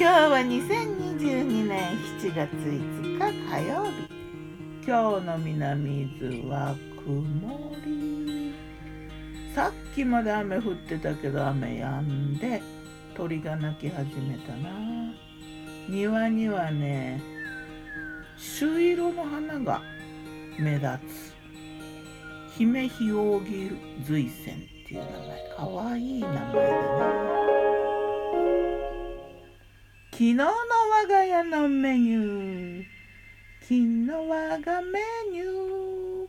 [0.00, 4.08] 今日は2022年7月5日火曜日。
[4.86, 6.74] 今日の南伊豆は
[7.04, 8.54] 曇り。
[9.54, 12.62] さっきまで雨降ってたけど雨止んで
[13.14, 14.70] 鳥が鳴き始めたな。
[15.86, 17.20] 庭にはね
[18.38, 19.82] 朱色の花が
[20.58, 20.86] 目立
[22.54, 22.56] つ。
[22.56, 23.70] 姫ひおぎ
[24.02, 24.58] 随線っ
[24.88, 25.56] ていう名前。
[25.58, 27.39] かわいい名前だね
[30.20, 30.52] 昨日の我
[31.08, 32.84] が家のメニュー。
[33.62, 35.00] 昨日我がメ
[35.32, 36.28] ニュ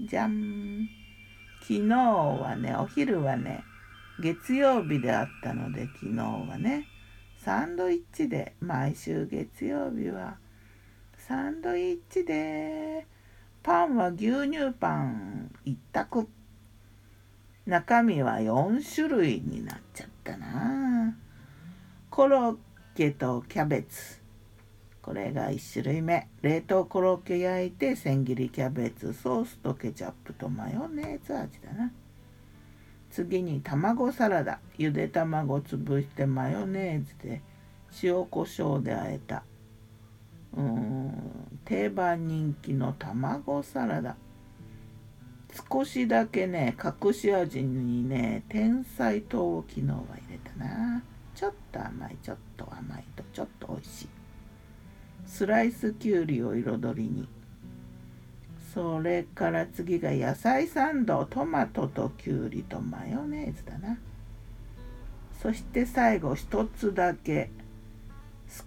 [0.00, 0.08] ー。
[0.08, 0.88] じゃん。
[1.60, 3.64] 昨日はねお昼はね
[4.20, 6.86] 月曜日であったので昨日はね
[7.36, 8.54] サンドイッチで。
[8.60, 10.36] 毎週月曜日は。
[11.18, 13.08] サンドイッチで。
[13.64, 16.28] パンは牛乳パン一択。
[17.66, 21.16] 中身は4種類になっちゃったな。
[22.08, 22.56] コロッ
[22.96, 24.22] ケとキャベツ。
[25.02, 26.28] これが1種類目。
[26.40, 31.92] 冷凍コロッケ焼いて千切りキャベツソースとケチャップとマヨネーズ味だな。
[33.10, 34.60] 次に卵サラダ。
[34.78, 37.42] ゆで卵潰してマヨネーズで
[38.02, 39.42] 塩コショウで和えた。
[40.56, 44.16] うーん定番人気の卵サラダ。
[45.70, 51.02] 少しだけね隠し味にね天才糖を昨日は入れたな。
[51.36, 54.08] ちょっと甘いちょっと甘いとちょっと美味しい。
[55.26, 57.28] スライスきゅうりを彩りに。
[58.72, 63.98] それから次が野菜サンドトマトときゅうりとマヨネーズだな。
[65.42, 67.50] そして最後一つだけ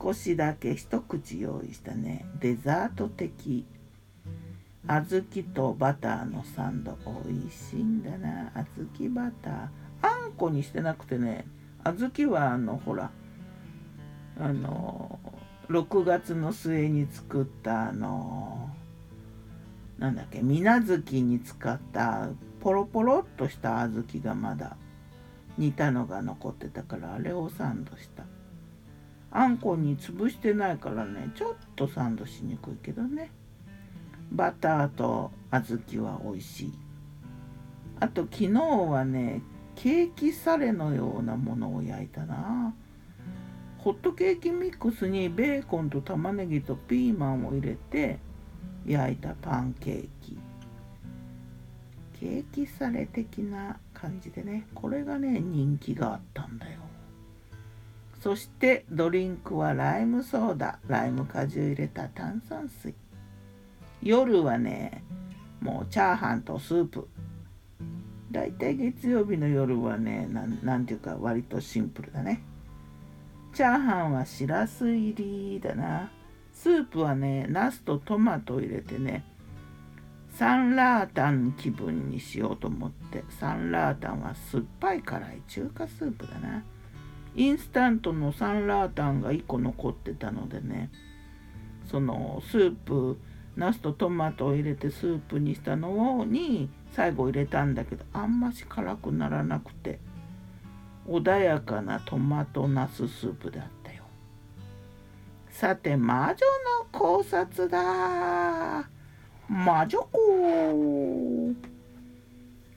[0.00, 2.26] 少しだけ一口用意したね。
[2.40, 3.64] デザート的。
[4.88, 6.98] 小豆とバターのサンド。
[7.24, 9.68] 美味しいんだな小豆バター。
[10.02, 11.46] あんこにしてなくてね
[11.92, 13.10] 小豆はあのほら
[14.40, 15.18] あの
[15.68, 18.70] 6月の末に作ったあの
[19.98, 22.28] なんだっけ水無月に使った
[22.60, 24.76] ポロポロっとした小豆がまだ
[25.58, 28.24] 煮たのが残ってたからあれをサンドした。
[29.30, 33.30] あんこに潰してないからねちょっとサンドしにくいけどね。
[34.30, 36.72] バターと小豆は美味しい。
[38.00, 39.40] あと昨日はね
[39.76, 42.74] ケーキサレのようなものを焼いたな。
[43.78, 48.18] ホットケーキミックスにベーコンと玉ねぎとピーマンを入れて
[48.84, 50.38] 焼いたパンケーキ。
[52.18, 54.66] ケーキサレ的な感じでね。
[54.74, 56.80] これがね人気があったんだよ。
[58.20, 60.78] そしてドリンクはライムソーダ。
[60.88, 62.94] ライム果汁入れた炭酸水。
[64.02, 65.04] 夜はね
[65.60, 67.06] もうチャーハンとスープ。
[68.36, 70.28] だいたい月曜日の夜はね
[70.62, 72.42] なんていうか割とシンプルだね。
[73.54, 76.10] チャーハンはしらす入りだな。
[76.52, 79.24] スープはねナスとトマトを入れてね
[80.34, 83.24] サンラータン気分にしようと思って。
[83.30, 86.62] サンラータンは酸っぱい辛い中華スープだな。
[87.36, 90.90] インスタントのサンラータンが1個残ってたのでね
[91.90, 93.18] そのスープ
[93.56, 99.98] ナスとトマトを入れてスープにしたのに最後入れたんだけどあんまし辛くならなくて。
[101.08, 104.02] 穏やかなトマトナススープだったよ。
[105.50, 106.36] さて魔女の
[106.90, 108.88] 考察だ。
[109.48, 111.56] 魔女子。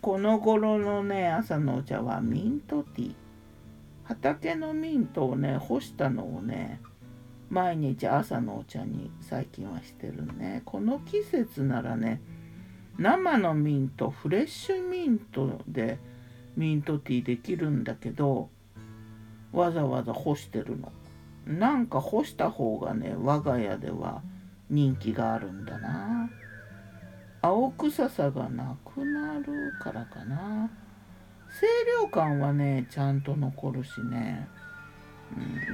[0.00, 3.14] この頃のね朝のお茶はミントティー。
[4.04, 6.80] 畑のミントをね干したのをね
[7.48, 10.62] 毎日朝のお茶に最近はしてるね。
[10.64, 12.20] この季節ならね
[12.98, 15.98] 生のミントフレッシュミントで
[16.56, 18.48] ミントティーできるんだけど
[19.52, 20.92] わざわざ干してるの。
[21.46, 24.22] なんか干した方がね我が家では
[24.68, 26.28] 人気があるんだな。
[27.42, 30.68] 青臭さがなくなるからかな。
[31.60, 31.70] 清
[32.02, 34.48] 涼感はねちゃんと残るしね。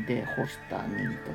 [0.07, 1.35] で干したミントティ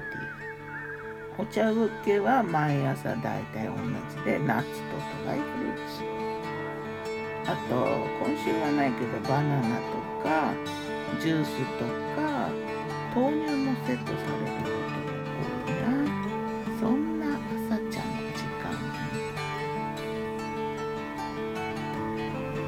[1.37, 6.03] ーお茶漬けは毎朝だいたい同じでナッツとドライフルーツ
[7.49, 7.75] あと
[8.25, 9.83] 今週はないけどバナナと
[10.23, 10.53] か
[11.21, 11.85] ジュースと
[12.19, 12.49] か
[13.15, 14.77] 豆乳もセットされることが
[15.27, 15.85] 多いな
[16.79, 18.43] そんな朝ちゃんの時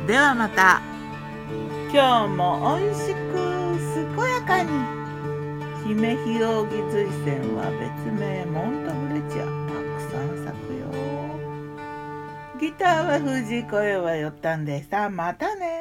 [0.02, 0.90] 間ではまた。
[1.92, 3.18] 今日も美味しく
[4.16, 4.99] 健やかに。
[5.90, 10.86] 姫ひおぎ随線は別名モントブレチアたくさん咲くよ
[12.62, 15.79] ギターは藤子よはよったんでさまたね。